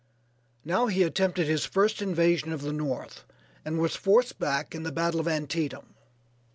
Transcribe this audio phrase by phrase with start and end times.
[0.65, 3.23] Now he attempted his first invasion of the North,
[3.63, 5.93] and was forced back in the battle of Antietam.